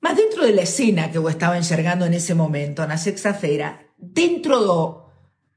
[0.00, 4.60] Mas dentro de la escena que yo estaba enxergando en ese momento, na sexta-feira, dentro
[4.60, 5.10] do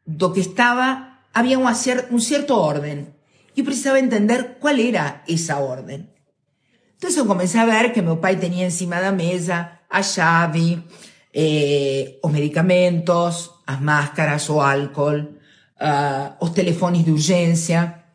[0.06, 3.15] do que estaba, había un, un cierto orden.
[3.56, 6.13] Yo precisaba entender cuál era esa orden.
[6.93, 10.84] Entonces yo comencé a ver que mi pai tenía encima de la mesa a chave,
[11.34, 15.41] eh, os medicamentos, as máscaras, o álcool,
[15.82, 18.06] uh, os telefones de urgencia.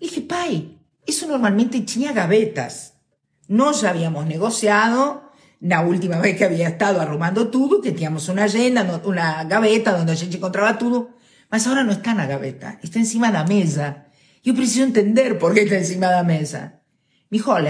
[0.00, 2.94] Y dije, pai, eso normalmente tenía gavetas.
[3.48, 8.44] No ya habíamos negociado la última vez que había estado arrumando todo, que teníamos una
[8.44, 11.10] agenda, una gaveta donde a gente encontraba todo,
[11.50, 14.06] mas ahora no está en la gaveta, está encima de la mesa.
[14.42, 16.82] Yo preciso entender por qué está encima de la mesa.
[17.30, 17.68] Me dijo, yo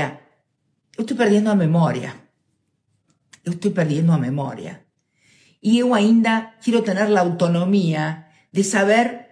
[0.99, 2.24] estoy perdiendo a memoria.
[3.45, 4.85] Yo estoy perdiendo a memoria.
[5.61, 9.25] Y yo ainda quiero tener la autonomía de saber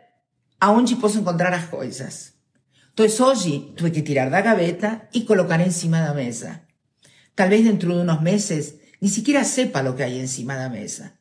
[0.61, 2.35] a dónde puedo encontrar las cosas.
[2.88, 6.66] Entonces hoy tuve que tirar la gaveta y colocar encima de la mesa.
[7.35, 10.68] Tal vez dentro de unos meses ni siquiera sepa lo que hay encima de la
[10.68, 11.18] mesa.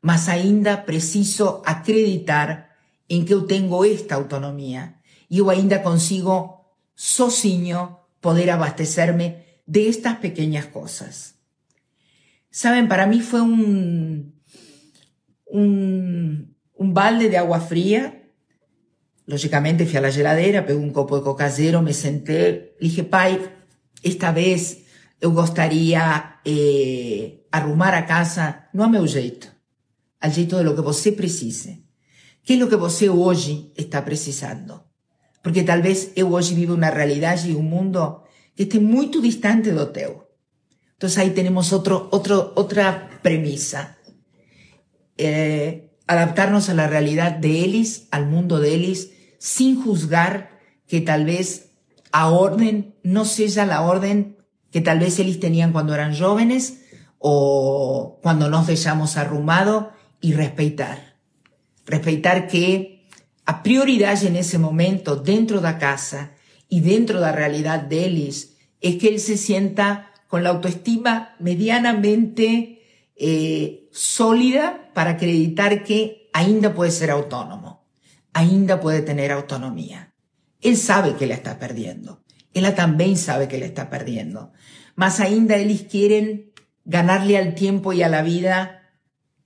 [0.00, 2.70] Mas ainda preciso acreditar
[3.08, 10.16] en que yo tengo esta autonomía y yo ainda consigo sozinho poder abastecerme de estas
[10.18, 11.34] pequeñas cosas.
[12.50, 14.34] Saben, para mí fue un,
[15.46, 18.32] un, un balde de agua fría.
[19.26, 23.38] Lógicamente fui a la heladera, pegué un copo de coca cero, me senté, dije, pai,
[24.02, 24.84] esta vez
[25.20, 29.48] eu gostaria eh, arrumar a casa no a meu jeito,
[30.20, 31.84] al jeito de lo que você precise.
[32.42, 34.84] Que é o que você hoje está precisando?
[35.42, 38.22] Porque talvez eu hoje vivo uma realidade e um mundo
[38.56, 40.27] que esté muito distante do teu.
[40.98, 43.96] Então aí temos outro, outro, outra premissa.
[45.16, 50.58] Eh, adaptarnos a la realidad de Elis, al mundo de Elis, sin juzgar
[50.88, 51.70] que tal vez
[52.10, 54.38] a orden no sea la orden
[54.72, 56.82] que tal vez Elis tenían cuando eran jóvenes
[57.18, 61.14] o cuando nos dejamos arrumado y respetar.
[61.86, 63.06] Respetar que
[63.46, 66.32] a prioridad en ese momento dentro de la casa
[66.68, 71.34] y dentro de la realidad de Elis es que él se sienta con la autoestima
[71.40, 77.88] medianamente eh, sólida para acreditar que ainda puede ser autónomo,
[78.32, 80.14] ainda puede tener autonomía.
[80.60, 82.22] Él sabe que la está perdiendo.
[82.52, 84.52] Ella también sabe que la está perdiendo.
[84.94, 86.52] Más ainda ellos quieren
[86.84, 88.82] ganarle al tiempo y a la vida.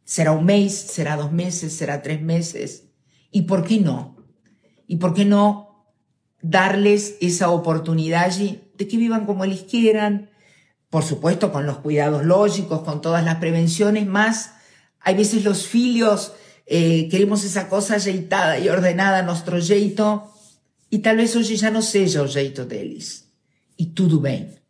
[0.05, 2.89] Será un mes, será dos meses, será tres meses.
[3.31, 4.17] ¿Y por qué no?
[4.87, 5.87] ¿Y por qué no
[6.41, 10.32] darles esa oportunidad de que vivan como ellos quieran?
[10.93, 14.57] Por supuesto, con los cuidados lógicos, con todas las prevenciones, más
[15.01, 16.35] hay veces los filios
[16.67, 20.31] eh, queremos esa cosa ajeitada y ordenada nuestro jeito,
[20.91, 23.31] y tal vez hoy ya no seja o jeito deles.
[23.79, 24.61] Y todo bien.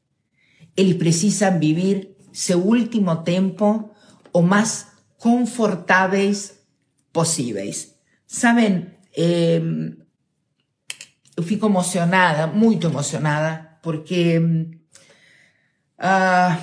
[0.76, 3.92] Eles precisam vivir seu último tempo
[4.30, 4.86] o mais
[5.18, 6.54] confortáveis
[7.12, 7.96] possíveis.
[8.28, 9.60] Sabem, eh,
[11.36, 14.40] eu fico emocionada, muito emocionada, porque
[16.02, 16.54] uh,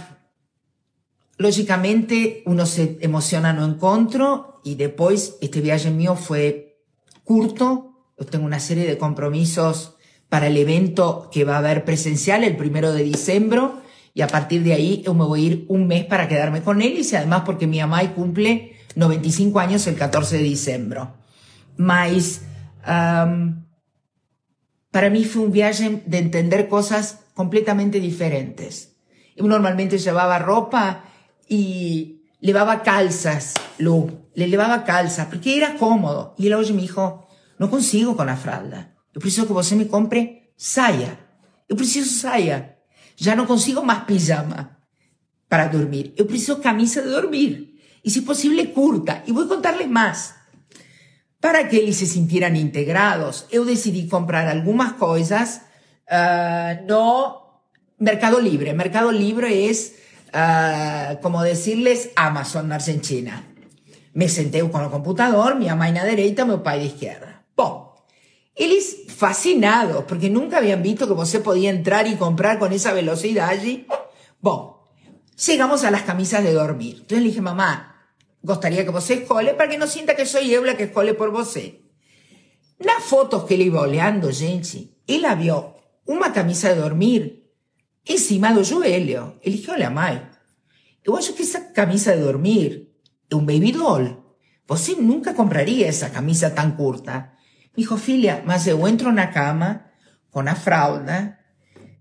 [1.37, 6.77] lógicamente uno se emociona no encontro y después este viaje mío fue
[7.23, 9.95] curto, yo tengo una serie de compromisos
[10.27, 13.61] para el evento que va a haber presencial el primero de diciembre
[14.13, 16.99] y a partir de ahí me voy a ir un mes para quedarme con él
[16.99, 21.01] y además porque mi mamá cumple 95 años el 14 de diciembre.
[21.77, 22.41] Mas
[24.91, 28.98] para mí fue un viaje de entender cosas completamente diferentes.
[29.39, 31.05] Normalmente llevaba ropa
[31.47, 36.35] y llevaba calzas, Lu, le llevaba calzas porque era cómodo.
[36.37, 38.95] Y él hoy me dijo, no consigo con la fralda.
[39.13, 41.19] Yo preciso que você me compre saia.
[41.67, 42.79] Yo preciso saia.
[43.17, 44.79] Ya no consigo más pijama
[45.47, 46.13] para dormir.
[46.17, 47.79] Yo preciso camisa de dormir.
[48.03, 49.23] Y si posible, curta.
[49.25, 50.35] Y voy a contarles más.
[51.39, 55.63] Para que ellos se sintieran integrados, yo decidí comprar algunas cosas
[56.09, 57.48] uh, no
[57.99, 58.73] Mercado Libre.
[58.73, 59.95] Mercado Libre es
[60.33, 63.45] uh, como decirles Amazon Argentina.
[64.13, 67.43] Me senté con el computador, mi mamá en la derecha, mi papá de izquierda.
[67.55, 67.89] ¡Pum!
[68.55, 73.49] Eles fascinados, porque nunca habían visto que você podía entrar y comprar con esa velocidad
[73.49, 73.85] allí.
[74.39, 74.89] Bueno,
[75.45, 76.95] llegamos a las camisas de dormir.
[77.01, 80.63] Entonces le dije, mamá, gustaría que você escole para que no sienta que soy eu
[80.63, 81.81] la que escole por você.
[82.79, 87.38] Las fotos que le iba oleando, gente, él vio una camisa de dormir
[88.09, 89.39] encima do joelho.
[89.41, 90.21] Ele dije, olha, mãe,
[91.03, 92.89] eu acho que esa camisa de dormir
[93.29, 94.17] es un baby doll.
[94.67, 97.33] Você nunca compraría esa camisa tan curta.
[97.75, 99.85] Dijo, filia, mas eu entro na cama
[100.29, 101.39] com a fralda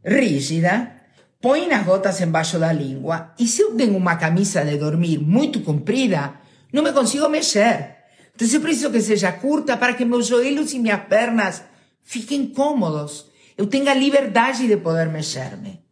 [0.05, 0.97] rígida,
[1.40, 5.61] põe as gotas embaixo da língua e se eu tenho uma camisa de dormir muito
[5.61, 6.35] comprida,
[6.73, 7.97] não me consigo mexer.
[8.35, 11.62] Então eu preciso que seja curta para que meus joelhos e minhas pernas
[12.03, 13.27] fiquem cômodos.
[13.57, 15.88] Eu tenha liberdade de poder mexer-me.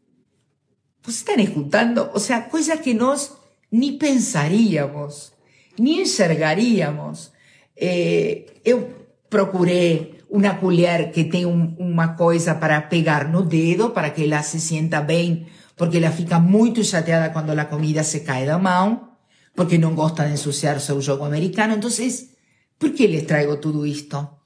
[1.06, 2.10] Vocês estão escutando?
[2.12, 3.32] Ou seja, coisas que nós
[3.70, 5.32] nem pensaríamos,
[5.78, 7.30] nem enxergaríamos.
[7.76, 14.24] Eh, eu procuré una colher que tenga una cosa para pegar no dedo, para que
[14.24, 18.58] ella se sienta bien, porque ella fica muy chateada cuando la comida se cae da
[18.58, 19.12] mão,
[19.54, 21.74] porque no gosta de ensuciar su juego americano.
[21.74, 22.34] Entonces,
[22.78, 24.42] ¿por qué les traigo todo esto?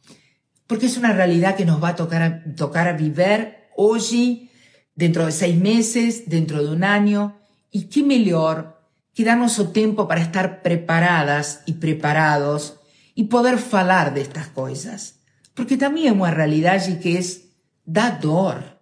[0.66, 4.49] Porque es una realidad que nos va a tocar a, tocar a vivir hoy,
[4.94, 8.80] dentro de seis meses, dentro de un año, y qué mejor
[9.14, 12.80] que darnos el tiempo para estar preparadas y preparados
[13.14, 15.20] y poder falar de estas cosas.
[15.54, 17.50] Porque también es una realidad que es
[17.84, 18.80] da dor.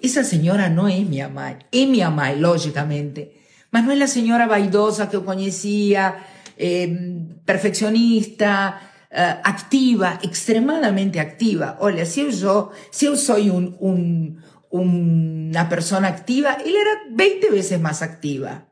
[0.00, 3.36] Esa señora no es mi mamá, es mi mamá, lógicamente,
[3.70, 6.24] mas no es la señora vaidosa que yo conocía,
[6.56, 8.80] em, perfeccionista,
[9.10, 11.78] eh, activa, extremadamente activa.
[11.80, 18.02] Oye, si yo, si yo soy un, una persona activa, él era 20 veces más
[18.02, 18.68] activa.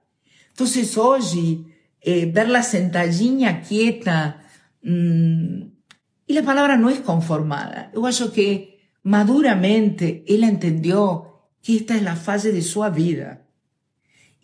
[0.48, 1.66] Entonces hoy,
[2.00, 4.42] eh, verla sentadinha quieta,
[4.88, 5.72] Mm,
[6.28, 7.90] y la palabra no es conformada.
[7.92, 13.44] Yo creo que maduramente él entendió que esta es la fase de su vida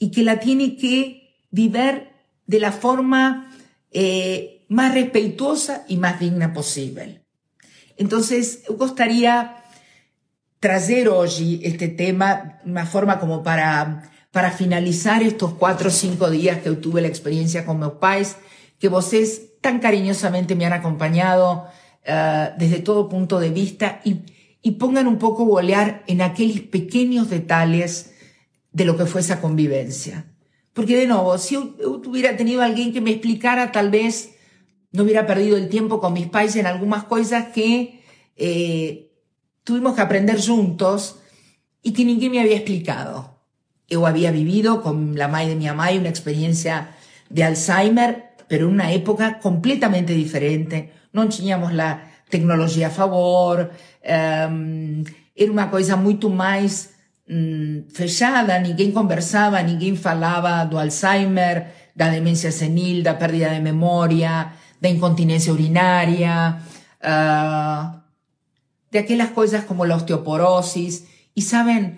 [0.00, 2.08] y que la tiene que vivir
[2.46, 3.54] de la forma
[3.92, 7.22] eh, más respetuosa y más digna posible.
[7.96, 9.61] Entonces, me gustaría
[10.62, 16.58] traer hoy este tema, una forma como para, para finalizar estos cuatro o cinco días
[16.62, 18.36] que tuve la experiencia con mis pais,
[18.78, 21.66] que vosotros tan cariñosamente me han acompañado
[22.04, 24.20] eh, desde todo punto de vista y,
[24.62, 28.12] y pongan un poco bolear en aquellos pequeños detalles
[28.70, 30.26] de lo que fue esa convivencia.
[30.74, 31.74] Porque de nuevo, si yo,
[32.06, 34.36] hubiera tenido alguien que me explicara, tal vez
[34.92, 38.00] no hubiera perdido el tiempo con mis pais en algunas cosas que
[38.36, 39.11] eh,
[39.64, 41.16] tuvimos que aprender juntos
[41.82, 43.38] y que ninguém me había explicado.
[43.88, 46.90] Yo había vivido con la madre de mi mamá una experiencia
[47.28, 50.92] de Alzheimer, pero en una época completamente diferente.
[51.12, 53.70] No teníamos la tecnología a favor,
[54.02, 55.04] um,
[55.36, 56.94] era uma coisa muito mais
[57.28, 64.52] um, fechada, ninguém conversava, ninguém falava do Alzheimer, da demência senil, da perda de memória,
[64.80, 66.56] da incontinência urinária,
[67.02, 68.01] uh,
[68.92, 71.04] de aquelas coisas como a osteoporosis.
[71.34, 71.96] E sabem,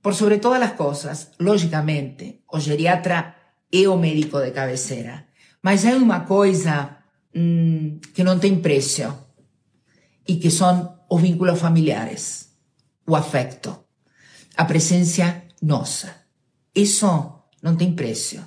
[0.00, 3.34] por sobre todas as coisas, logicamente, o geriatra
[3.72, 5.26] é o médico de cabeceira.
[5.60, 6.96] Mas é uma coisa
[7.34, 9.12] hum, que não tem preço
[10.26, 12.50] e que são os vínculos familiares,
[13.06, 13.86] o afecto,
[14.56, 16.14] a presença nossa.
[16.72, 18.38] Isso não tem preço.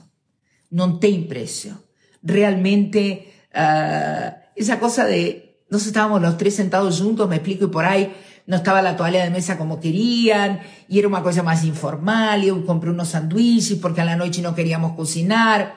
[0.72, 1.84] Não tem preço.
[2.26, 7.84] Realmente, uh, essa coisa de nós estávamos los tres sentados juntos, me explico, y por
[7.84, 8.14] ahí
[8.46, 12.64] no estaba la toalla de mesa como querían, y era una cosa más informal, yo
[12.64, 15.74] compré unos sándwiches porque a la noche no queríamos cocinar,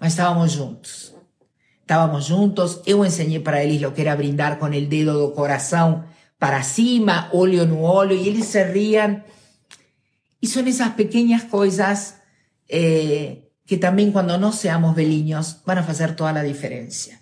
[0.00, 1.14] mas estábamos juntos.
[1.82, 6.06] Estábamos juntos, yo enseñé para ellos lo que era brindar con el dedo do corazón
[6.38, 9.24] para cima, óleo no óleo, y ellos se rían.
[10.40, 12.22] Y son esas pequeñas cosas
[12.68, 17.20] eh, que también cuando no seamos beliños van a hacer toda la diferencia.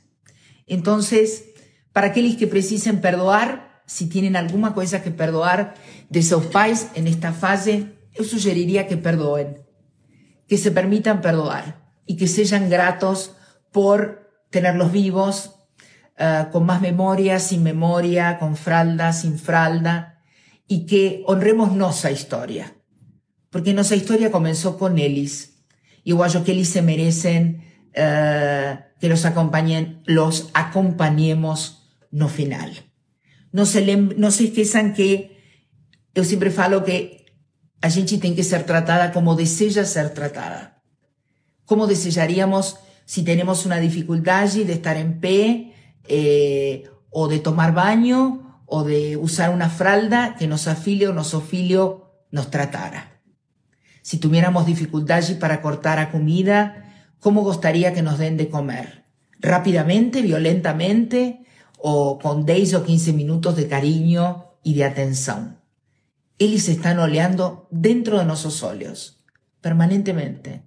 [0.68, 1.52] Entonces,
[1.93, 5.74] para aquellos que precisen perdoar, si tienen alguna cosa que perdoar
[6.09, 9.66] de sus pais en esta fase, yo sugeriría que perdoen,
[10.49, 13.36] que se permitan perdoar y que sean gratos
[13.70, 15.57] por tenerlos vivos,
[16.18, 20.20] uh, con más memoria, sin memoria, con fralda, sin fralda,
[20.66, 22.74] y que honremos nuestra historia.
[23.51, 25.64] Porque nuestra historia comenzó con Elis.
[26.05, 31.82] Igual yo que Elis se merecen uh, que los acompañen, los acompañemos
[32.13, 32.71] no final.
[33.53, 35.33] No se, no se esqueçam que
[36.15, 37.27] eu sempre falo que
[37.81, 40.83] a gente tem que ser tratada como deseja ser tratada.
[41.65, 45.75] Como desejaríamos si tenemos una dificultad de estar en pie,
[46.07, 51.35] eh, o de tomar baño, o de usar una fralda que nos afilio o nos
[51.35, 53.21] ofilio nos tratara.
[54.03, 59.05] Si tuviéramos dificultad para cortar a comida, ¿cómo gustaría que nos den de comer?
[59.41, 61.45] Rápidamente, violentamente,
[61.83, 65.59] o con 10 o 15 minutos de cariño y de atención.
[66.39, 69.24] Ellos están oleando dentro de nuestros óleos,
[69.61, 70.62] permanentemente.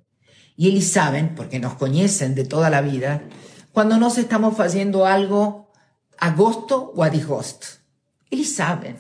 [0.58, 3.24] Y ellos saben, porque nos conocen de toda la vida,
[3.72, 5.72] cuando nos estamos haciendo algo
[6.18, 7.68] a gusto o a disgusto.
[8.30, 8.98] Ellos saben.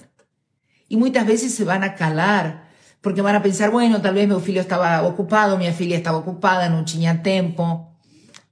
[0.87, 2.69] Y muchas veces se van a calar,
[3.01, 6.69] porque van a pensar, bueno, tal vez mi filho estaba ocupado, mi filha estaba ocupada,
[6.69, 7.93] no tenía tiempo.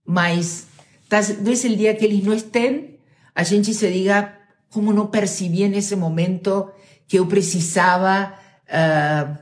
[0.03, 0.65] Mas,
[1.07, 2.92] tal vez el día que ellos no estén,
[3.35, 6.73] a gente se diga cómo no percibí en ese momento
[7.07, 9.37] que yo precisaba uh,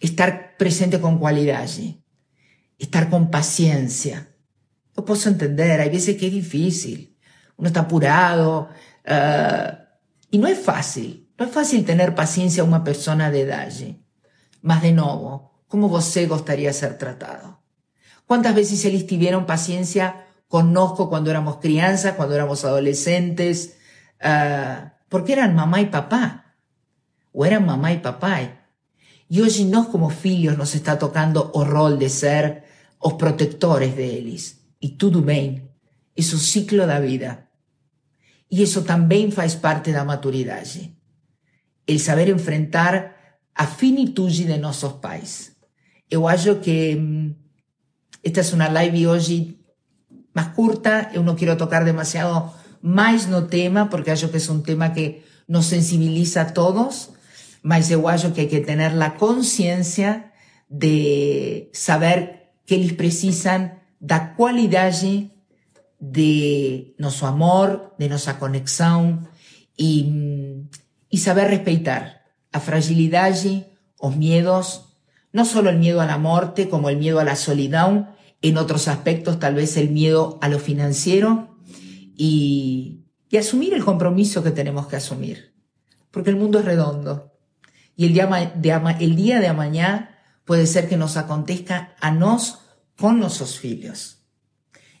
[0.00, 1.68] estar presente con cualidad,
[2.78, 4.28] estar con paciencia.
[4.96, 7.16] Yo puedo entender, hay veces que es difícil,
[7.56, 8.68] uno está apurado
[9.06, 9.76] uh,
[10.30, 13.72] y no es fácil, no es fácil tener paciencia a una persona de edad.
[14.60, 17.62] Más de nuevo, ¿cómo você gustaría ser tratado?
[18.26, 23.78] ¿Cuántas veces ellos tuvieron paciencia conozco cuando éramos crianzas, cuando éramos adolescentes,
[24.22, 26.56] uh, porque eran mamá y papá,
[27.32, 28.68] o eran mamá y papá.
[29.30, 32.64] Y hoy nos como filhos nos está tocando o rol de ser
[32.98, 34.56] os protectores de ellos.
[34.78, 35.70] Y tudo bem,
[36.14, 37.48] eso ciclo da vida.
[38.50, 40.98] Y eso también faz parte da maturidade.
[41.86, 45.56] El saber enfrentar a finitude de nuestros pais.
[46.10, 47.30] Eu acho que mm,
[48.22, 49.61] esta es una live hoy
[50.34, 54.62] más curta, yo no quiero tocar demasiado más no tema, porque creo que es un
[54.62, 57.10] tema que nos sensibiliza a todos,
[57.62, 60.32] mas yo creo que hay que tener la conciencia
[60.68, 64.92] de saber que ellos precisan da cualidad
[66.00, 69.28] de nuestro amor, de nuestra conexión
[69.76, 70.66] y,
[71.08, 73.34] y saber respetar a fragilidad,
[74.02, 74.96] los miedos,
[75.32, 78.11] no solo el miedo a la muerte, como el miedo a la soledad,
[78.42, 81.56] en otros aspectos tal vez el miedo a lo financiero
[82.16, 85.54] y, y asumir el compromiso que tenemos que asumir,
[86.10, 87.32] porque el mundo es redondo
[87.96, 88.14] y el
[89.16, 92.60] día de, mañana puede ser que nos acontezca a nos
[92.96, 94.24] con nuestros hijos.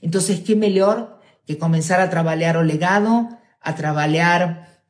[0.00, 3.28] Entonces, qué mejor que começar a trabalhar o legado,
[3.60, 4.82] a trabalhar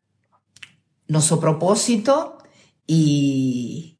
[1.08, 2.38] nosso propósito
[2.88, 3.98] e,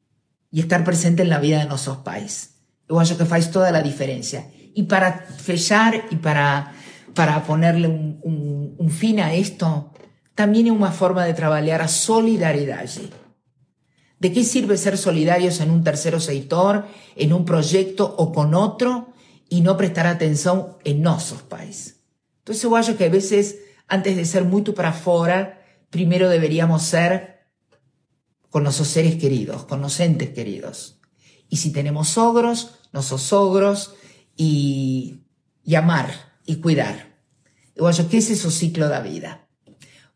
[0.51, 2.52] e estar presente na vida de nossos pais.
[2.93, 4.45] Eu acho que faz toda a diferença.
[4.75, 6.71] E para fechar e para,
[7.15, 9.89] para ponerle um, um, um fim a isto,
[10.35, 13.09] também é uma forma de trabalhar a solidariedade.
[14.19, 16.85] ¿De qué sirve ser solidarios en un tercero sector,
[17.15, 19.13] en un proyecto o con otro
[19.49, 21.95] y no prestar atención en nuestros países?
[22.41, 27.47] Entonces yo acho que a veces, antes de ser mucho para afuera, primero deberíamos ser
[28.51, 30.99] con nuestros seres queridos, con los entes queridos.
[31.49, 33.95] Y si tenemos sogros, nuestros sogros
[34.37, 35.23] y,
[35.65, 36.11] y amar
[36.45, 37.13] y cuidar.
[37.75, 39.47] Yo acho que ese es el ciclo de vida.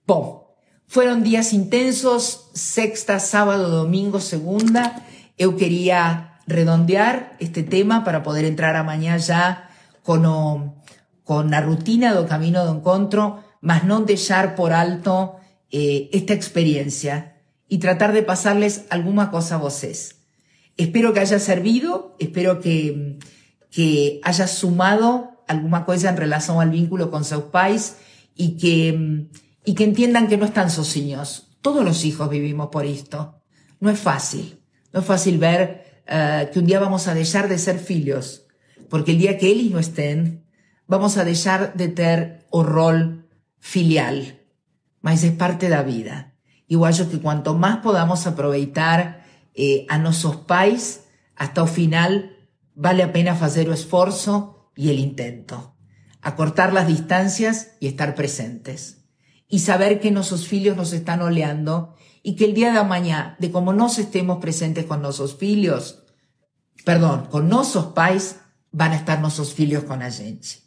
[0.06, 0.44] Bom,
[0.86, 5.04] fueron días intensos, sexta, sábado, domingo, segunda.
[5.38, 9.70] Eu quería redondear este tema para poder entrar a mañana ya
[10.02, 10.24] con,
[11.24, 15.36] con la rutina do camino do encontro, mas no dejar por alto
[15.70, 20.17] eh, esta experiencia y tratar de pasarles alguna cosa a vosotros.
[20.78, 23.18] Espero que haya servido, espero que,
[23.72, 27.98] que haya sumado alguna cosa en relación al vínculo con sus pais
[28.36, 29.28] y que
[29.68, 31.50] y que entiendan que no están sozinhos.
[31.62, 33.42] Todos los hijos vivimos por esto.
[33.82, 34.64] No es fácil.
[34.94, 38.48] No es fácil ver uh, que un día vamos a dejar de ser filhos,
[38.90, 40.46] porque el día que eles no estén,
[40.88, 43.28] vamos a dejar de ter o rol
[43.60, 44.40] filial.
[45.02, 46.34] Mas es parte de la vida.
[46.70, 49.26] Igual yo que cuanto más podamos aproveitar
[49.58, 51.06] eh, a nuestros pais
[51.36, 55.76] hasta el final, vale a pena hacer el esfuerzo y el intento.
[56.22, 58.98] Acortar las distancias y estar presentes
[59.48, 63.52] y saber que nuestros filhos nos están oleando y que el día de mañana, de
[63.52, 66.04] como nos estemos presentes con nuestros filhos,
[66.86, 68.38] perdón, con nuestros pais,
[68.72, 70.62] van a estar nuestros filhos con a gente.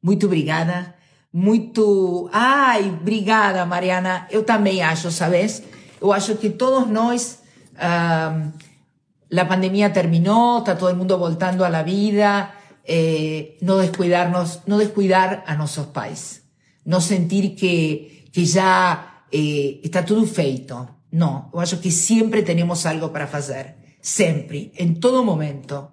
[0.00, 0.96] Muito obrigada,
[1.32, 2.28] muito...
[2.32, 4.26] Ai, obrigada, Mariana.
[4.30, 5.62] Eu também acho, sabes?
[6.00, 7.37] Eu acho que todos nós...
[7.78, 12.54] La pandemia terminó, está todo el mundo voltando a la vida,
[12.84, 16.42] eh, no descuidarnos, no descuidar a nuestros pais
[16.88, 20.88] no sentir que, que ya eh, está todo feito.
[21.10, 23.76] No, yo que siempre tenemos algo para hacer.
[24.00, 25.92] Siempre, en todo momento.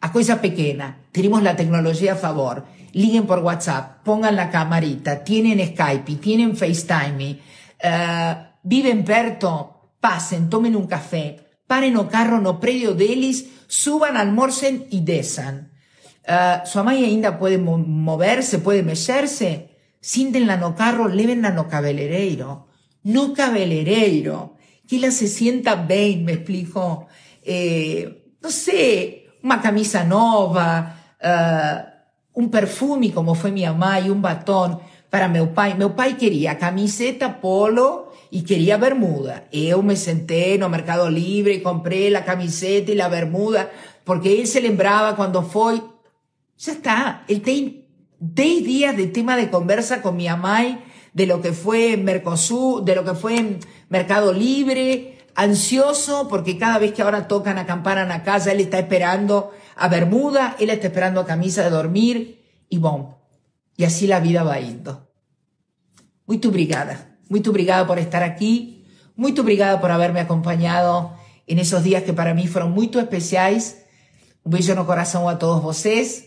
[0.00, 2.64] A cosa pequeña, tenemos la tecnología a favor.
[2.92, 7.38] Liguen por WhatsApp, pongan la camarita, tienen Skype, tienen FaceTime,
[7.82, 9.73] uh, viven perto,
[10.04, 15.72] pasen, tomen un café, paren o carro no predio deles, suban, almorcen y desan.
[16.28, 19.74] Uh, su mamá ainda puede moverse, puede mexerse,
[20.04, 22.68] Síntenla no carro, levenla no cabeleireiro.
[23.04, 24.54] No cabeleireiro.
[24.86, 27.06] Que ella se sienta bien, me explico.
[27.42, 30.94] Eh, no sé, una camisa nova,
[31.24, 34.78] uh, un perfume como fue mi mamá y un batón
[35.14, 35.74] para meu pai.
[35.74, 39.46] Meu pai quería camiseta, polo y quería bermuda.
[39.52, 43.70] Eu me senté no Mercado Libre y compré la camiseta y la bermuda
[44.02, 45.80] porque él se lembraba cuando fue.
[46.58, 47.86] Ya está, él te
[48.18, 52.96] 10 días de tema de conversa con mi amai de lo que fue Mercosur, de
[52.96, 53.60] lo que fue
[53.90, 58.58] Mercado Libre, ansioso porque cada vez que ahora tocan a campana en la casa, él
[58.58, 63.14] está esperando a Bermuda, él está esperando a camisa de dormir y bom.
[63.76, 65.03] Y así la vida va yendo.
[66.26, 71.14] Muy obrigada, muy obrigada por estar aquí, muy obrigada por haberme acompañado
[71.46, 73.84] en esos días que para mí fueron muy especiales.
[74.42, 76.24] Un beso no corazón a todos vosotros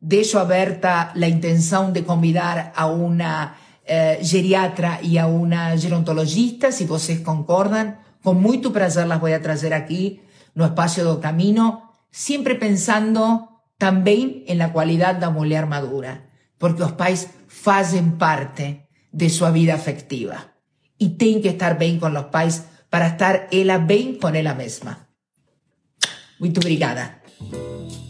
[0.00, 6.86] dejo abierta la intención de convidar a una eh, geriatra y a una gerontologista, si
[6.86, 10.20] vocês concordan, con mucho placer las voy a traer aquí
[10.54, 16.92] no espacio do camino, siempre pensando también en la cualidad da mulher madura, porque los
[16.92, 17.28] pais
[17.66, 18.85] hacen parte
[19.16, 20.52] de su vida afectiva
[20.98, 25.08] y tienen que estar bien con los pais para estar ella bien con ella misma.
[26.38, 27.22] Muito obrigada.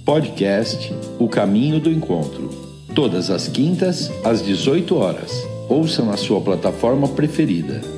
[0.04, 0.90] Podcast
[1.20, 2.50] O Caminho do Encontro.
[2.94, 5.30] Todas as quintas, às 18 horas.
[5.68, 7.95] Ouça na sua plataforma preferida.